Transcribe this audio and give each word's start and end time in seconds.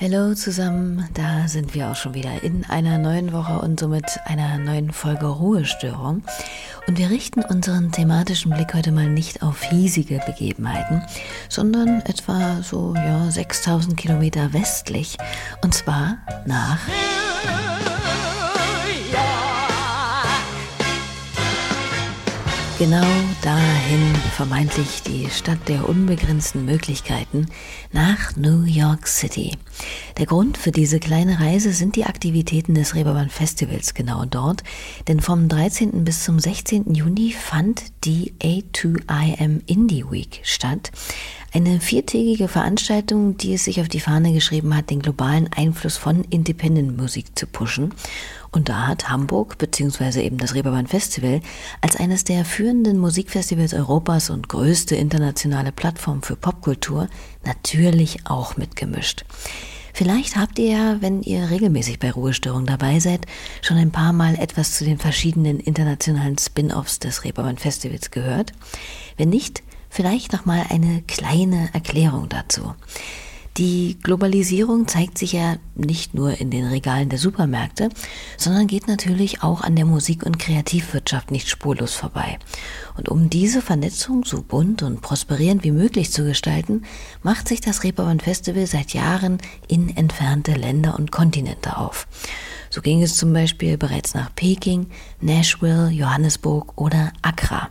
Hallo 0.00 0.32
zusammen, 0.34 1.08
da 1.14 1.48
sind 1.48 1.74
wir 1.74 1.90
auch 1.90 1.96
schon 1.96 2.14
wieder 2.14 2.44
in 2.44 2.64
einer 2.66 2.98
neuen 2.98 3.32
Woche 3.32 3.58
und 3.58 3.80
somit 3.80 4.04
einer 4.26 4.56
neuen 4.56 4.92
Folge 4.92 5.26
Ruhestörung. 5.26 6.22
Und 6.86 6.98
wir 6.98 7.10
richten 7.10 7.42
unseren 7.42 7.90
thematischen 7.90 8.52
Blick 8.52 8.74
heute 8.74 8.92
mal 8.92 9.08
nicht 9.08 9.42
auf 9.42 9.60
hiesige 9.60 10.20
Begebenheiten, 10.24 11.02
sondern 11.48 12.00
etwa 12.02 12.62
so 12.62 12.94
ja 12.94 13.28
6000 13.28 13.96
Kilometer 13.96 14.52
westlich 14.52 15.18
und 15.62 15.74
zwar 15.74 16.18
nach 16.46 16.78
Genau 22.78 23.02
dahin, 23.42 24.14
vermeintlich 24.36 25.02
die 25.02 25.28
Stadt 25.30 25.58
der 25.66 25.88
unbegrenzten 25.88 26.64
Möglichkeiten, 26.64 27.48
nach 27.90 28.36
New 28.36 28.62
York 28.62 29.08
City. 29.08 29.58
Der 30.16 30.26
Grund 30.26 30.56
für 30.56 30.70
diese 30.70 31.00
kleine 31.00 31.40
Reise 31.40 31.72
sind 31.72 31.96
die 31.96 32.04
Aktivitäten 32.04 32.74
des 32.74 32.94
Reeperbahn 32.94 33.30
Festivals 33.30 33.94
genau 33.94 34.26
dort, 34.26 34.62
denn 35.08 35.18
vom 35.18 35.48
13. 35.48 36.04
bis 36.04 36.22
zum 36.22 36.38
16. 36.38 36.94
Juni 36.94 37.32
fand 37.32 37.82
die 38.04 38.32
A2IM 38.40 39.62
Indie 39.66 40.04
Week 40.08 40.40
statt. 40.44 40.92
Eine 41.52 41.80
viertägige 41.80 42.46
Veranstaltung, 42.46 43.36
die 43.38 43.54
es 43.54 43.64
sich 43.64 43.80
auf 43.80 43.88
die 43.88 44.00
Fahne 44.00 44.32
geschrieben 44.32 44.76
hat, 44.76 44.90
den 44.90 45.00
globalen 45.00 45.48
Einfluss 45.52 45.96
von 45.96 46.22
Independent-Musik 46.22 47.36
zu 47.36 47.48
pushen. 47.48 47.92
Und 48.50 48.68
da 48.68 48.86
hat 48.86 49.08
Hamburg 49.08 49.58
bzw. 49.58 50.22
eben 50.22 50.38
das 50.38 50.54
Reeperbahn 50.54 50.86
Festival 50.86 51.40
als 51.80 51.96
eines 51.96 52.24
der 52.24 52.44
führenden 52.44 52.98
Musikfestivals 52.98 53.74
Europas 53.74 54.30
und 54.30 54.48
größte 54.48 54.96
internationale 54.96 55.72
Plattform 55.72 56.22
für 56.22 56.36
Popkultur 56.36 57.08
natürlich 57.44 58.26
auch 58.26 58.56
mitgemischt. 58.56 59.24
Vielleicht 59.92 60.36
habt 60.36 60.58
ihr 60.58 60.70
ja, 60.70 60.96
wenn 61.02 61.22
ihr 61.22 61.50
regelmäßig 61.50 61.98
bei 61.98 62.10
Ruhestörung 62.10 62.66
dabei 62.66 63.00
seid, 63.00 63.26
schon 63.62 63.76
ein 63.76 63.90
paar 63.90 64.12
Mal 64.12 64.36
etwas 64.36 64.76
zu 64.78 64.84
den 64.84 64.98
verschiedenen 64.98 65.58
internationalen 65.58 66.38
Spin-offs 66.38 67.00
des 67.00 67.24
Reeperbahn 67.24 67.58
Festivals 67.58 68.10
gehört. 68.10 68.52
Wenn 69.16 69.30
nicht, 69.30 69.62
Vielleicht 69.90 70.32
noch 70.32 70.44
mal 70.44 70.64
eine 70.68 71.02
kleine 71.06 71.70
Erklärung 71.72 72.28
dazu. 72.28 72.74
Die 73.58 73.98
Globalisierung 74.00 74.86
zeigt 74.86 75.18
sich 75.18 75.32
ja 75.32 75.56
nicht 75.74 76.14
nur 76.14 76.40
in 76.40 76.48
den 76.48 76.64
Regalen 76.64 77.08
der 77.08 77.18
Supermärkte, 77.18 77.88
sondern 78.36 78.68
geht 78.68 78.86
natürlich 78.86 79.42
auch 79.42 79.62
an 79.62 79.74
der 79.74 79.84
Musik- 79.84 80.24
und 80.24 80.38
Kreativwirtschaft 80.38 81.32
nicht 81.32 81.48
spurlos 81.48 81.92
vorbei. 81.92 82.38
Und 82.96 83.08
um 83.08 83.30
diese 83.30 83.60
Vernetzung 83.60 84.24
so 84.24 84.42
bunt 84.42 84.84
und 84.84 85.00
prosperierend 85.00 85.64
wie 85.64 85.72
möglich 85.72 86.12
zu 86.12 86.24
gestalten, 86.24 86.82
macht 87.24 87.48
sich 87.48 87.60
das 87.60 87.82
Reeperbahn 87.82 88.20
Festival 88.20 88.66
seit 88.68 88.94
Jahren 88.94 89.38
in 89.66 89.96
entfernte 89.96 90.52
Länder 90.52 90.96
und 90.96 91.10
Kontinente 91.10 91.78
auf. 91.78 92.06
So 92.70 92.80
ging 92.80 93.02
es 93.02 93.16
zum 93.16 93.32
Beispiel 93.32 93.76
bereits 93.76 94.14
nach 94.14 94.32
Peking, 94.36 94.86
Nashville, 95.20 95.88
Johannesburg 95.88 96.80
oder 96.80 97.12
Accra. 97.22 97.70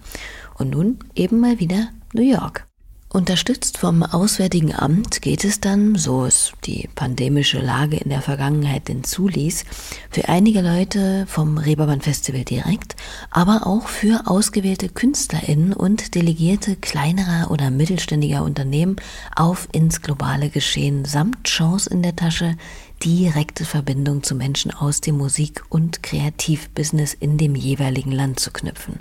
Und 0.55 0.71
nun 0.71 0.99
eben 1.15 1.39
mal 1.39 1.59
wieder 1.61 1.87
New 2.13 2.23
York. 2.23 2.66
Unterstützt 3.09 3.77
vom 3.77 4.03
Auswärtigen 4.03 4.75
Amt 4.75 5.21
geht 5.21 5.45
es 5.45 5.61
dann, 5.61 5.95
so 5.95 6.25
es 6.25 6.51
die 6.65 6.89
pandemische 6.93 7.59
Lage 7.59 7.95
in 7.95 8.09
der 8.09 8.21
Vergangenheit 8.21 8.89
denn 8.89 9.05
zuließ, 9.05 9.63
für 10.09 10.27
einige 10.27 10.59
Leute 10.61 11.25
vom 11.25 11.57
Reeperbahn 11.57 12.01
Festival 12.01 12.43
direkt, 12.43 12.97
aber 13.31 13.65
auch 13.65 13.87
für 13.87 14.27
ausgewählte 14.27 14.89
KünstlerInnen 14.89 15.71
und 15.71 16.15
Delegierte 16.15 16.75
kleinerer 16.75 17.49
oder 17.49 17.71
mittelständiger 17.71 18.43
Unternehmen 18.43 18.97
auf 19.37 19.69
ins 19.71 20.01
globale 20.01 20.49
Geschehen 20.49 21.05
samt 21.05 21.45
Chance 21.45 21.89
in 21.89 22.03
der 22.03 22.17
Tasche, 22.17 22.57
direkte 23.05 23.63
Verbindung 23.63 24.21
zu 24.21 24.35
Menschen 24.35 24.71
aus 24.71 24.99
dem 24.99 25.17
Musik- 25.17 25.63
und 25.69 26.03
Kreativbusiness 26.03 27.13
in 27.13 27.37
dem 27.37 27.55
jeweiligen 27.55 28.11
Land 28.11 28.41
zu 28.41 28.51
knüpfen. 28.51 28.99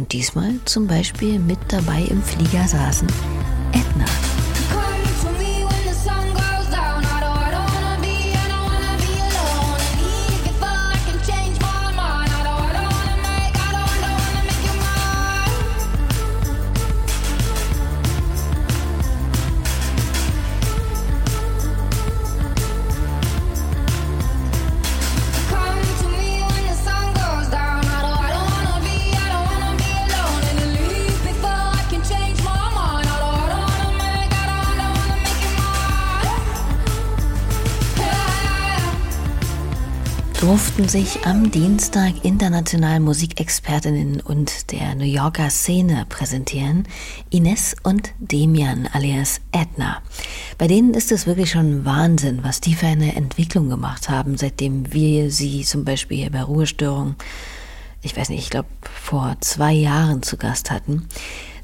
Und 0.00 0.14
diesmal 0.14 0.54
zum 0.64 0.86
Beispiel 0.86 1.38
mit 1.38 1.58
dabei 1.68 2.04
im 2.08 2.22
Flieger 2.22 2.66
saßen 2.66 3.06
Edna. 3.72 4.06
Durften 40.40 40.88
sich 40.88 41.26
am 41.26 41.50
Dienstag 41.50 42.24
international 42.24 42.98
Musikexpertinnen 43.00 44.22
und 44.22 44.72
der 44.72 44.94
New 44.94 45.04
Yorker 45.04 45.50
Szene 45.50 46.06
präsentieren, 46.08 46.88
Ines 47.28 47.76
und 47.82 48.14
Demian 48.20 48.88
alias 48.90 49.42
Edna. 49.52 50.00
Bei 50.56 50.66
denen 50.66 50.94
ist 50.94 51.12
es 51.12 51.26
wirklich 51.26 51.50
schon 51.50 51.84
Wahnsinn, 51.84 52.42
was 52.42 52.62
die 52.62 52.74
für 52.74 52.86
eine 52.86 53.16
Entwicklung 53.16 53.68
gemacht 53.68 54.08
haben, 54.08 54.38
seitdem 54.38 54.94
wir 54.94 55.30
sie 55.30 55.62
zum 55.62 55.84
Beispiel 55.84 56.16
hier 56.16 56.30
bei 56.30 56.42
Ruhestörung, 56.42 57.16
ich 58.00 58.16
weiß 58.16 58.30
nicht, 58.30 58.44
ich 58.44 58.50
glaube 58.50 58.68
vor 58.80 59.36
zwei 59.40 59.74
Jahren 59.74 60.22
zu 60.22 60.38
Gast 60.38 60.70
hatten. 60.70 61.06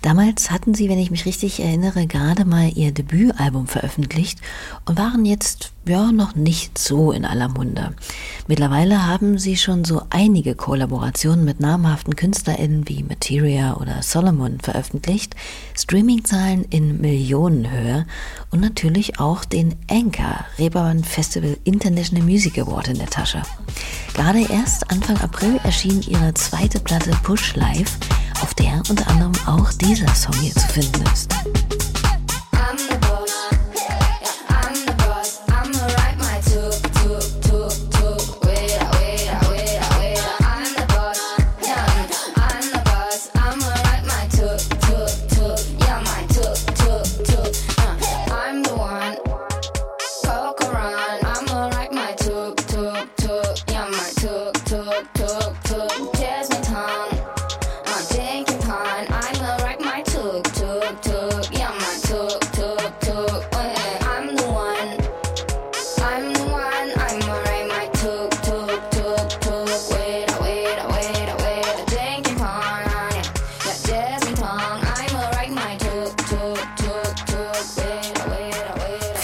Damals 0.06 0.52
hatten 0.52 0.72
sie, 0.72 0.88
wenn 0.88 1.00
ich 1.00 1.10
mich 1.10 1.26
richtig 1.26 1.58
erinnere, 1.58 2.06
gerade 2.06 2.44
mal 2.44 2.70
ihr 2.76 2.92
Debütalbum 2.92 3.66
veröffentlicht 3.66 4.38
und 4.84 4.96
waren 4.96 5.24
jetzt 5.24 5.72
ja 5.84 6.12
noch 6.12 6.36
nicht 6.36 6.78
so 6.78 7.10
in 7.10 7.24
aller 7.24 7.48
Munde. 7.48 7.92
Mittlerweile 8.46 9.04
haben 9.08 9.36
sie 9.36 9.56
schon 9.56 9.84
so 9.84 10.02
einige 10.10 10.54
Kollaborationen 10.54 11.44
mit 11.44 11.58
namhaften 11.58 12.14
KünstlerInnen 12.14 12.88
wie 12.88 13.02
Materia 13.02 13.78
oder 13.78 14.00
Solomon 14.00 14.60
veröffentlicht, 14.60 15.34
Streamingzahlen 15.76 16.66
in 16.70 17.00
Millionenhöhe 17.00 18.06
und 18.52 18.60
natürlich 18.60 19.18
auch 19.18 19.44
den 19.44 19.74
Anchor 19.90 20.44
Reeperbahn 20.56 21.02
Festival 21.02 21.56
International 21.64 22.24
Music 22.24 22.58
Award 22.58 22.86
in 22.86 22.98
der 22.98 23.10
Tasche. 23.10 23.42
Gerade 24.14 24.46
erst 24.52 24.88
Anfang 24.88 25.18
April 25.18 25.58
erschien 25.64 26.00
ihre 26.02 26.32
zweite 26.34 26.78
Platte 26.78 27.10
Push 27.24 27.56
Live, 27.56 27.98
auf 28.42 28.54
der 28.54 28.82
unter 28.88 29.06
anderem 29.08 29.32
auch 29.46 29.72
dieser 29.72 30.12
Song 30.14 30.34
hier 30.40 30.54
zu 30.54 30.66
finden 30.68 31.02
ist. 31.12 31.34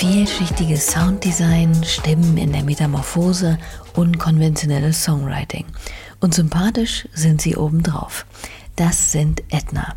Vielschichtiges 0.03 0.89
Sounddesign, 0.89 1.85
Stimmen 1.85 2.37
in 2.37 2.51
der 2.51 2.65
Metamorphose, 2.65 3.57
unkonventionelles 3.95 5.05
Songwriting. 5.05 5.65
Und 6.19 6.35
sympathisch 6.35 7.07
sind 7.15 7.41
sie 7.41 7.55
obendrauf. 7.55 8.27
Das 8.75 9.13
sind 9.13 9.45
Edna. 9.51 9.95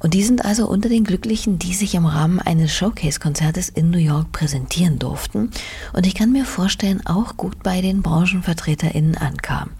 Und 0.00 0.14
die 0.14 0.24
sind 0.24 0.44
also 0.44 0.66
unter 0.66 0.88
den 0.88 1.04
Glücklichen, 1.04 1.60
die 1.60 1.72
sich 1.72 1.94
im 1.94 2.04
Rahmen 2.04 2.40
eines 2.40 2.74
Showcase-Konzertes 2.74 3.68
in 3.68 3.90
New 3.90 3.98
York 3.98 4.32
präsentieren 4.32 4.98
durften. 4.98 5.52
Und 5.92 6.04
ich 6.04 6.16
kann 6.16 6.32
mir 6.32 6.46
vorstellen, 6.46 7.06
auch 7.06 7.36
gut 7.36 7.62
bei 7.62 7.80
den 7.80 8.02
Branchenvertreterinnen 8.02 9.16
ankam. 9.16 9.70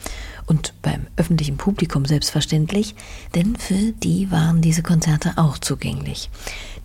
Und 0.46 0.74
beim 0.82 1.06
öffentlichen 1.16 1.56
Publikum 1.56 2.04
selbstverständlich, 2.04 2.94
denn 3.34 3.56
für 3.56 3.92
die 3.92 4.30
waren 4.30 4.60
diese 4.60 4.82
Konzerte 4.82 5.32
auch 5.36 5.58
zugänglich. 5.58 6.30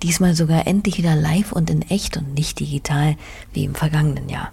Diesmal 0.02 0.34
sogar 0.34 0.66
endlich 0.66 0.98
wieder 0.98 1.16
live 1.16 1.52
und 1.52 1.70
in 1.70 1.82
echt 1.84 2.16
und 2.18 2.34
nicht 2.34 2.60
digital 2.60 3.18
wie 3.54 3.66
im 3.66 3.76
vergangenen 3.76 4.30
Jahr. 4.30 4.52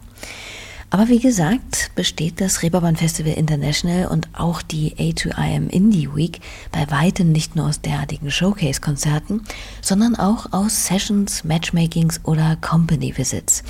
Aber 0.89 1.09
wie 1.09 1.19
gesagt, 1.19 1.91
besteht 1.97 2.41
das 2.41 2.63
Reeperbahn 2.63 2.97
Festival 2.97 3.33
International 3.33 4.07
und 4.07 4.29
auch 4.35 4.63
die 4.63 4.95
A2IM 4.95 5.69
Indie 5.69 6.09
Week 6.15 6.41
bei 6.71 6.89
weitem 6.91 7.33
nicht 7.33 7.57
nur 7.57 7.67
aus 7.67 7.81
derartigen 7.81 8.31
Showcase-Konzerten, 8.31 9.43
sondern 9.83 10.15
auch 10.15 10.53
aus 10.53 10.87
Sessions, 10.87 11.43
Matchmakings 11.43 12.21
oder 12.25 12.57
Company 12.61 13.17
Visits. 13.17 13.65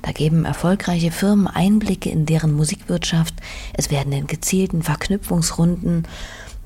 Da 0.00 0.12
geben 0.12 0.46
erfolgreiche 0.46 1.10
Firmen 1.10 1.48
Einblicke 1.48 2.08
in 2.08 2.24
deren 2.24 2.52
Musikwirtschaft. 2.52 3.34
Es 3.74 3.90
werden 3.90 4.12
in 4.12 4.26
gezielten 4.26 4.82
Verknüpfungsrunden 4.82 6.08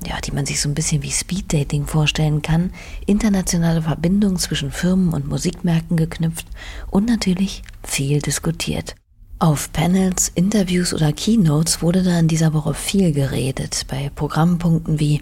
ja, 0.07 0.17
die 0.21 0.31
man 0.31 0.45
sich 0.45 0.61
so 0.61 0.69
ein 0.69 0.75
bisschen 0.75 1.03
wie 1.03 1.11
Speeddating 1.11 1.85
vorstellen 1.85 2.41
kann, 2.41 2.71
internationale 3.05 3.81
Verbindungen 3.81 4.37
zwischen 4.37 4.71
Firmen 4.71 5.13
und 5.13 5.27
Musikmärkten 5.27 5.97
geknüpft 5.97 6.47
und 6.89 7.05
natürlich 7.05 7.63
viel 7.83 8.19
diskutiert. 8.21 8.95
Auf 9.41 9.71
Panels, 9.71 10.33
Interviews 10.35 10.93
oder 10.93 11.13
Keynotes 11.13 11.81
wurde 11.81 12.03
da 12.03 12.19
in 12.19 12.27
dieser 12.27 12.53
Woche 12.53 12.73
viel 12.73 13.13
geredet, 13.13 13.85
bei 13.87 14.11
Programmpunkten 14.13 14.99
wie 14.99 15.21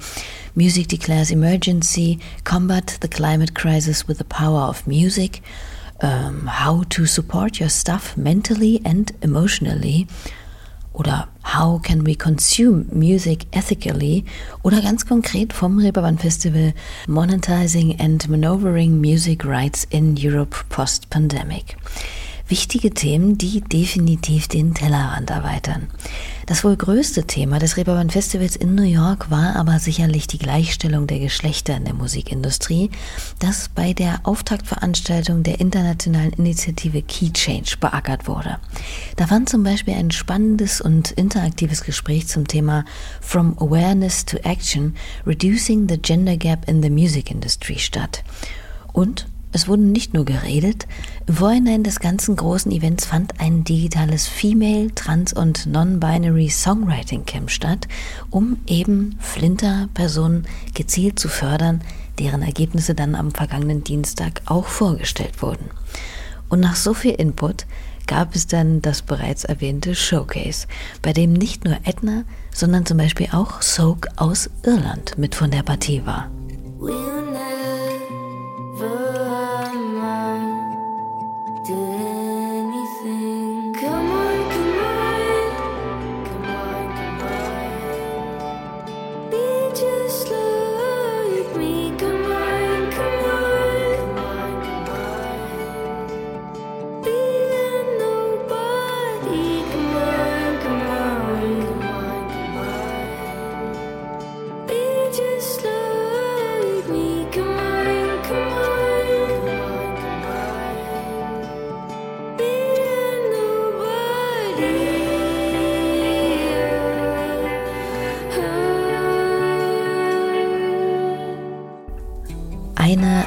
Music 0.56 0.90
Declares 0.90 1.30
Emergency, 1.30 2.18
Combat 2.44 2.98
the 3.04 3.08
Climate 3.08 3.54
Crisis 3.54 4.08
with 4.08 4.18
the 4.18 4.24
Power 4.24 4.68
of 4.68 4.88
Music, 4.88 5.44
um, 6.02 6.50
How 6.50 6.84
to 6.90 7.06
Support 7.06 7.62
Your 7.62 7.70
Stuff 7.70 8.18
Mentally 8.18 8.82
and 8.84 9.14
Emotionally 9.22 10.08
oder 10.94 11.28
How 11.56 11.80
can 11.80 12.04
we 12.04 12.16
consume 12.16 12.88
music 12.92 13.46
ethically 13.52 14.26
oder 14.64 14.82
ganz 14.82 15.06
konkret 15.06 15.54
vom 15.54 15.78
Reeperbahn 15.78 16.18
Festival 16.18 16.74
Monetizing 17.06 18.00
and 18.00 18.28
Maneuvering 18.28 19.00
Music 19.00 19.46
Rights 19.46 19.86
in 19.92 20.16
Europe 20.18 20.58
Post-Pandemic 20.70 21.78
wichtige 22.50 22.92
Themen, 22.92 23.38
die 23.38 23.62
definitiv 23.62 24.48
den 24.48 24.74
Tellerrand 24.74 25.30
erweitern. 25.30 25.88
Das 26.46 26.64
wohl 26.64 26.78
größte 26.78 27.26
Thema 27.26 27.60
des 27.60 27.76
Reeperbahn 27.76 28.10
Festivals 28.10 28.56
in 28.56 28.74
New 28.74 28.84
York 28.84 29.30
war 29.30 29.56
aber 29.58 29.80
sicherlich 29.80 30.28
die 30.28 30.38
Gleichstellung 30.38 31.06
der 31.06 31.20
Geschlechter 31.20 31.76
in 31.76 31.84
der 31.84 31.94
Musikindustrie, 31.94 32.90
das 33.40 33.70
bei 33.70 33.94
der 33.94 34.22
Auftaktveranstaltung 34.24 35.44
der 35.44 35.60
internationalen 35.60 36.32
Initiative 36.34 37.02
Key 37.02 37.32
Change 37.32 37.76
beackert 37.80 38.28
wurde. 38.28 38.60
Da 39.18 39.28
fand 39.28 39.50
zum 39.50 39.64
Beispiel 39.64 39.96
ein 39.96 40.12
spannendes 40.12 40.80
und 40.80 41.12
interaktives 41.12 41.84
Gespräch 41.84 42.28
zum 42.28 42.48
Thema 42.48 42.86
From 43.20 43.58
Awareness 43.60 44.26
to 44.26 44.38
Action, 44.38 44.96
Reducing 45.26 45.90
the 45.90 45.98
Gender 45.98 46.38
Gap 46.38 46.70
in 46.70 46.82
the 46.82 46.90
Music 46.90 47.30
Industry 47.30 47.78
statt. 47.78 48.24
Und 48.94 49.28
es 49.52 49.68
wurde 49.68 49.82
nicht 49.82 50.14
nur 50.14 50.26
geredet, 50.26 50.88
im 51.26 51.36
Vorhinein 51.36 51.84
des 51.84 52.00
ganzen 52.00 52.36
großen 52.36 52.72
Events 52.72 53.06
fand 53.06 53.40
ein 53.40 53.64
digitales 53.64 54.28
Female, 54.28 54.94
Trans- 54.94 55.34
und 55.34 55.66
Non-Binary 55.66 56.50
Songwriting 56.50 57.26
Camp 57.26 57.50
statt, 57.50 57.88
um 58.30 58.58
eben 58.68 59.18
Flinter-Personen 59.20 60.46
gezielt 60.74 61.20
zu 61.20 61.30
fördern, 61.30 61.82
deren 62.20 62.42
Ergebnisse 62.42 62.94
dann 62.94 63.16
am 63.16 63.32
vergangenen 63.32 63.84
Dienstag 63.84 64.42
auch 64.46 64.68
vorgestellt 64.68 65.42
wurden. 65.42 65.70
Und 66.50 66.60
nach 66.60 66.76
so 66.76 66.94
viel 66.94 67.14
Input 67.14 67.66
gab 68.08 68.36
es 68.36 68.48
dann 68.48 68.82
das 68.82 69.02
bereits 69.02 69.44
erwähnte 69.44 69.96
Showcase, 69.96 70.68
bei 71.02 71.14
dem 71.14 71.34
nicht 71.34 71.66
nur 71.66 71.78
Edna, 71.84 72.24
sondern 72.54 72.86
zum 72.86 72.98
Beispiel 72.98 73.28
auch 73.32 73.62
Soak 73.62 74.08
aus 74.16 74.50
Irland 74.64 75.18
mit 75.18 75.36
von 75.36 75.52
der 75.52 75.64
Partie 75.64 76.06
war. 76.06 76.32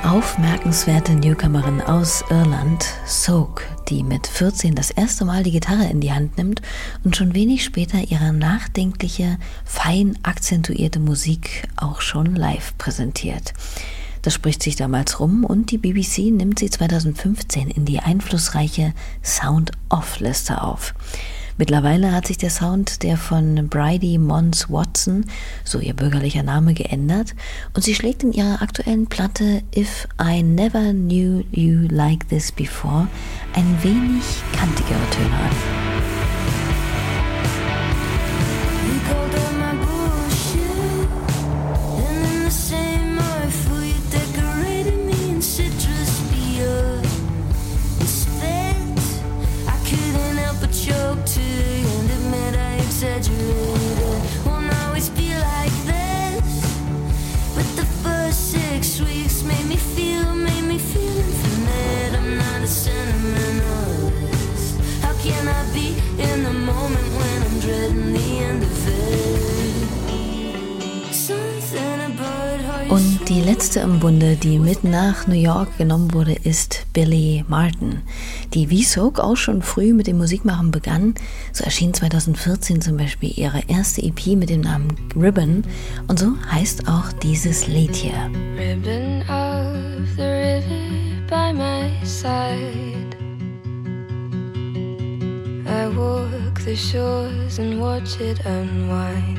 Aufmerkenswerte 0.04 1.12
Newcomerin 1.12 1.80
aus 1.80 2.24
Irland, 2.30 2.84
Soak, 3.06 3.66
die 3.88 4.02
mit 4.02 4.26
14 4.26 4.74
das 4.74 4.90
erste 4.90 5.24
Mal 5.24 5.42
die 5.42 5.50
Gitarre 5.50 5.88
in 5.90 6.00
die 6.00 6.12
Hand 6.12 6.38
nimmt 6.38 6.62
und 7.04 7.16
schon 7.16 7.34
wenig 7.34 7.64
später 7.64 7.98
ihre 7.98 8.32
nachdenkliche, 8.32 9.38
fein 9.64 10.18
akzentuierte 10.22 11.00
Musik 11.00 11.68
auch 11.76 12.00
schon 12.00 12.34
live 12.34 12.76
präsentiert. 12.78 13.52
Das 14.22 14.34
spricht 14.34 14.62
sich 14.62 14.76
damals 14.76 15.20
rum 15.20 15.44
und 15.44 15.70
die 15.70 15.78
BBC 15.78 16.30
nimmt 16.30 16.58
sie 16.58 16.70
2015 16.70 17.70
in 17.70 17.84
die 17.84 18.00
einflussreiche 18.00 18.92
Sound-Off-Liste 19.22 20.62
auf. 20.62 20.94
Mittlerweile 21.58 22.12
hat 22.12 22.26
sich 22.26 22.38
der 22.38 22.50
Sound 22.50 23.02
der 23.02 23.16
von 23.16 23.68
Bridie 23.68 24.18
Mons 24.18 24.70
Watson, 24.70 25.24
so 25.64 25.78
ihr 25.78 25.94
bürgerlicher 25.94 26.42
Name, 26.42 26.74
geändert 26.74 27.34
und 27.74 27.82
sie 27.82 27.94
schlägt 27.94 28.22
in 28.22 28.32
ihrer 28.32 28.62
aktuellen 28.62 29.06
Platte 29.06 29.62
If 29.74 30.08
I 30.22 30.42
Never 30.42 30.92
Knew 30.92 31.44
You 31.50 31.86
Like 31.88 32.28
This 32.28 32.52
Before 32.52 33.08
ein 33.54 33.78
wenig 33.82 34.22
kantigere 34.52 35.10
Töne 35.10 35.34
an. 35.34 35.79
Die 73.30 73.40
letzte 73.42 73.78
im 73.78 74.00
Bunde, 74.00 74.34
die 74.34 74.58
mit 74.58 74.82
nach 74.82 75.28
New 75.28 75.40
York 75.40 75.78
genommen 75.78 76.12
wurde, 76.12 76.32
ist 76.32 76.84
Billy 76.92 77.44
Martin, 77.46 78.02
die 78.54 78.70
wie 78.70 78.82
Soak 78.82 79.20
auch 79.20 79.36
schon 79.36 79.62
früh 79.62 79.94
mit 79.94 80.08
dem 80.08 80.18
Musikmachen 80.18 80.72
begann. 80.72 81.14
So 81.52 81.62
erschien 81.62 81.94
2014 81.94 82.80
zum 82.80 82.96
Beispiel 82.96 83.32
ihre 83.38 83.62
erste 83.68 84.02
EP 84.02 84.34
mit 84.36 84.50
dem 84.50 84.62
Namen 84.62 84.96
Ribbon 85.14 85.62
und 86.08 86.18
so 86.18 86.32
heißt 86.50 86.88
auch 86.88 87.12
dieses 87.22 87.68
Lied 87.68 87.94
hier. 87.94 88.30
Ribbon 88.58 89.22
of 89.28 90.08
the 90.16 90.22
river 90.22 91.26
by 91.28 91.52
my 91.52 91.88
side 92.04 92.89
the 96.70 96.76
shores 96.76 97.58
and 97.58 97.80
watch 97.80 98.20
it 98.20 98.38
unwind 98.46 99.36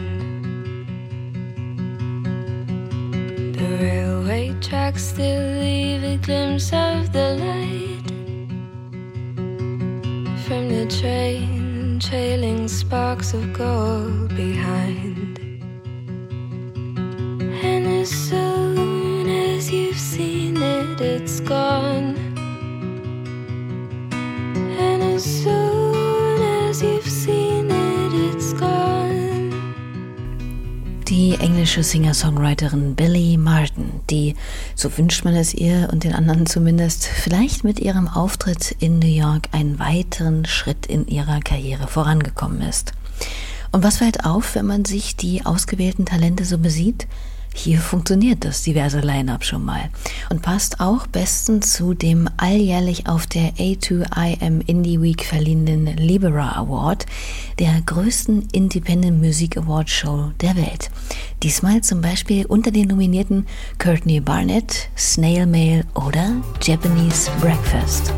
The 3.55 3.69
railway 3.79 4.53
tracks 4.59 5.01
still 5.13 5.45
leave 5.61 6.03
a 6.03 6.17
glimpse 6.17 6.73
of 6.73 7.13
the 7.13 7.27
light 7.45 8.07
from 10.43 10.63
the 10.75 10.85
train, 10.99 12.01
trailing 12.01 12.67
sparks 12.67 13.33
of 13.33 13.53
gold 13.53 14.35
behind. 14.35 15.39
And 17.63 17.87
as 18.01 18.09
soon 18.09 18.40
englische 31.71 31.89
Singer-Songwriterin 31.89 32.95
Billy 32.95 33.37
Martin, 33.37 34.01
die, 34.09 34.35
so 34.75 34.97
wünscht 34.97 35.23
man 35.23 35.37
es 35.37 35.53
ihr 35.53 35.87
und 35.89 36.03
den 36.03 36.13
anderen 36.13 36.45
zumindest, 36.45 37.05
vielleicht 37.05 37.63
mit 37.63 37.79
ihrem 37.79 38.09
Auftritt 38.09 38.75
in 38.79 38.99
New 38.99 39.07
York 39.07 39.47
einen 39.53 39.79
weiteren 39.79 40.43
Schritt 40.43 40.85
in 40.85 41.07
ihrer 41.07 41.39
Karriere 41.39 41.87
vorangekommen 41.87 42.61
ist. 42.61 42.91
Und 43.71 43.83
was 43.83 43.99
fällt 43.99 44.25
auf, 44.25 44.55
wenn 44.55 44.65
man 44.65 44.83
sich 44.83 45.15
die 45.15 45.45
ausgewählten 45.45 46.05
Talente 46.05 46.43
so 46.43 46.57
besieht? 46.57 47.07
Hier 47.53 47.79
funktioniert 47.79 48.45
das 48.45 48.63
diverse 48.63 49.01
Line-up 49.01 49.43
schon 49.43 49.65
mal 49.65 49.89
und 50.29 50.41
passt 50.41 50.79
auch 50.79 51.05
bestens 51.05 51.73
zu 51.73 51.93
dem 51.93 52.29
alljährlich 52.37 53.07
auf 53.07 53.27
der 53.27 53.53
A2IM 53.55 54.61
Indie 54.65 55.01
Week 55.01 55.23
verliehenen 55.23 55.85
Libera 55.97 56.53
Award, 56.55 57.05
der 57.59 57.81
größten 57.85 58.47
Independent 58.51 59.21
Music 59.21 59.57
Award 59.57 59.89
Show 59.89 60.31
der 60.39 60.55
Welt. 60.55 60.89
Diesmal 61.43 61.81
zum 61.81 62.01
Beispiel 62.01 62.45
unter 62.45 62.71
den 62.71 62.87
Nominierten 62.87 63.45
Courtney 63.77 64.21
Barnett, 64.21 64.89
Snail 64.97 65.45
Mail 65.45 65.83
oder 65.93 66.35
Japanese 66.61 67.29
Breakfast. 67.41 68.13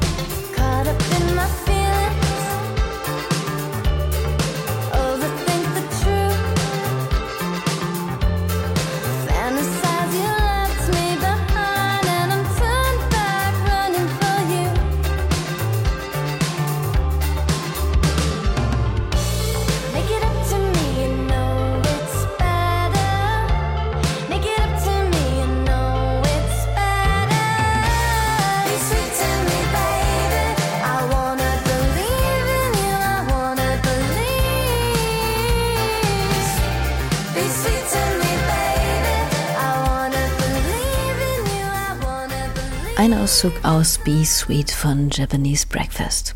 Auszug 43.13 43.53
aus 43.63 43.99
Be 44.03 44.25
Sweet 44.25 44.71
von 44.71 45.09
Japanese 45.11 45.65
Breakfast. 45.67 46.35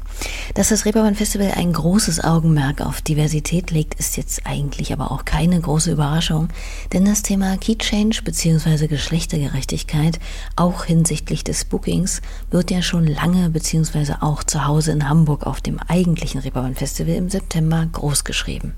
Dass 0.54 0.70
das 0.70 0.86
Reeperbahn 0.86 1.16
Festival 1.16 1.52
ein 1.56 1.74
großes 1.74 2.24
Augenmerk 2.24 2.82
auf 2.82 3.02
Diversität 3.02 3.72
legt, 3.72 3.96
ist 3.96 4.18
jetzt 4.18 4.46
eigentlich 4.46 4.94
aber 4.94 5.12
auch 5.12 5.26
keine 5.26 5.60
große 5.60 5.92
Überraschung, 5.92 6.50
denn 6.94 7.06
das 7.06 7.22
Thema 7.22 7.58
Key 7.58 7.76
Change 7.76 8.22
bzw. 8.24 8.88
Geschlechtergerechtigkeit, 8.88 10.20
auch 10.56 10.86
hinsichtlich 10.86 11.44
des 11.44 11.66
Bookings, 11.66 12.22
wird 12.50 12.72
ja 12.72 12.82
schon 12.82 13.06
lange 13.06 13.50
bzw. 13.50 14.16
auch 14.22 14.44
zu 14.44 14.66
Hause 14.66 14.92
in 14.92 15.10
Hamburg 15.10 15.46
auf 15.46 15.62
dem 15.62 15.80
eigentlichen 15.80 16.42
Reeperbahn 16.42 16.76
Festival 16.76 17.16
im 17.16 17.30
September 17.30 17.86
großgeschrieben. 17.92 18.74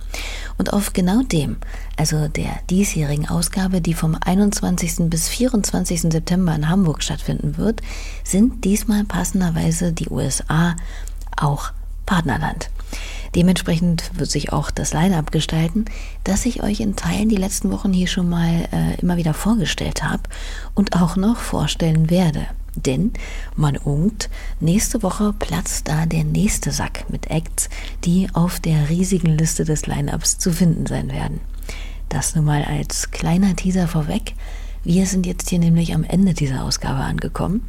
Und 0.58 0.74
auf 0.74 0.94
genau 0.94 1.22
dem, 1.22 1.58
also 1.98 2.28
der 2.28 2.60
diesjährigen 2.70 3.30
Ausgabe, 3.30 3.82
die 3.82 3.94
vom 3.94 4.18
21. 4.20 5.10
bis 5.10 5.30
24. 5.30 6.02
September 6.02 6.56
in 6.56 6.68
Hamburg 6.68 7.04
stattfinden 7.04 7.58
wird, 7.58 7.82
sind 8.24 8.66
diesmal 8.66 9.04
passenderweise 9.04 9.94
die 9.94 10.10
USA, 10.10 10.76
auch 11.42 11.72
Partnerland. 12.06 12.70
Dementsprechend 13.36 14.12
wird 14.16 14.32
sich 14.32 14.52
auch 14.52 14.72
das 14.72 14.94
Line-up 14.94 15.32
gestalten, 15.32 15.86
das 16.24 16.46
ich 16.46 16.64
euch 16.64 16.80
in 16.80 16.96
Teilen 16.96 17.30
die 17.30 17.36
letzten 17.36 17.72
Wochen 17.72 17.94
hier 17.94 18.08
schon 18.08 18.28
mal 18.28 18.68
äh, 18.72 19.00
immer 19.00 19.18
wieder 19.18 19.36
vorgestellt 19.36 20.04
habe 20.04 20.24
und 20.74 21.00
auch 21.00 21.16
noch 21.16 21.38
vorstellen 21.38 22.10
werde. 22.10 22.48
Denn 22.76 23.12
man 23.56 23.78
ungt, 23.78 24.30
nächste 24.60 25.04
Woche 25.04 25.34
platzt 25.38 25.88
da 25.88 26.06
der 26.06 26.24
nächste 26.24 26.72
Sack 26.72 27.06
mit 27.10 27.30
Acts, 27.30 27.70
die 28.06 28.28
auf 28.34 28.60
der 28.60 28.90
riesigen 28.90 29.38
Liste 29.38 29.66
des 29.66 29.86
Line-ups 29.86 30.38
zu 30.38 30.52
finden 30.52 30.86
sein 30.86 31.12
werden. 31.12 31.40
Das 32.10 32.36
nun 32.36 32.46
mal 32.46 32.64
als 32.64 33.12
kleiner 33.12 33.56
Teaser 33.56 33.88
vorweg. 33.88 34.34
Wir 34.84 35.06
sind 35.06 35.26
jetzt 35.26 35.50
hier 35.50 35.60
nämlich 35.60 35.94
am 35.94 36.04
Ende 36.04 36.34
dieser 36.34 36.64
Ausgabe 36.64 37.00
angekommen. 37.00 37.68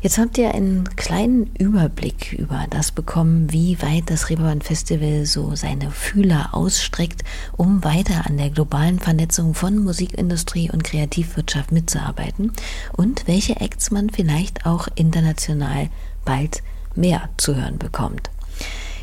Jetzt 0.00 0.18
habt 0.18 0.38
ihr 0.38 0.54
einen 0.54 0.84
kleinen 0.94 1.50
Überblick 1.58 2.32
über 2.32 2.66
das 2.70 2.92
bekommen, 2.92 3.52
wie 3.52 3.82
weit 3.82 4.04
das 4.06 4.30
Reeperbahn 4.30 4.62
Festival 4.62 5.26
so 5.26 5.56
seine 5.56 5.90
Fühler 5.90 6.50
ausstreckt, 6.52 7.24
um 7.56 7.82
weiter 7.82 8.24
an 8.26 8.36
der 8.36 8.50
globalen 8.50 9.00
Vernetzung 9.00 9.54
von 9.54 9.76
Musikindustrie 9.78 10.70
und 10.70 10.84
Kreativwirtschaft 10.84 11.72
mitzuarbeiten 11.72 12.52
und 12.92 13.26
welche 13.26 13.56
Acts 13.56 13.90
man 13.90 14.08
vielleicht 14.08 14.66
auch 14.66 14.86
international 14.94 15.88
bald 16.24 16.62
mehr 16.94 17.28
zu 17.36 17.56
hören 17.56 17.78
bekommt. 17.78 18.30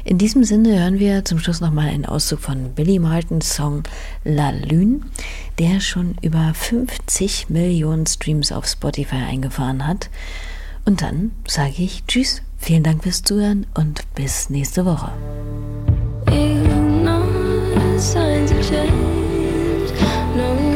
In 0.06 0.18
diesem 0.18 0.46
Sinne 0.46 0.80
hören 0.80 1.00
wir 1.00 1.26
zum 1.26 1.40
Schluss 1.40 1.60
nochmal 1.60 1.90
einen 1.90 2.06
Auszug 2.06 2.40
von 2.40 2.74
Billy 2.74 3.00
Martins 3.00 3.54
Song 3.54 3.84
La 4.24 4.52
Lune, 4.52 5.02
der 5.60 5.82
schon 5.82 6.16
über 6.22 6.54
50 6.54 7.50
Millionen 7.50 8.06
Streams 8.06 8.54
auf 8.54 8.66
Spotify 8.66 9.16
eingefahren 9.16 9.86
hat. 9.86 10.10
Und 10.86 11.02
dann 11.02 11.32
sage 11.48 11.74
ich 11.84 12.06
Tschüss, 12.06 12.42
vielen 12.58 12.84
Dank 12.84 13.04
fürs 13.04 13.24
Zuhören 13.24 13.66
und 13.74 14.04
bis 14.14 14.50
nächste 14.50 14.86
Woche. 14.86 15.12
Ignore 16.28 18.00
signs 18.00 18.52
of 18.52 18.62
change. 18.70 18.94
No 20.36 20.75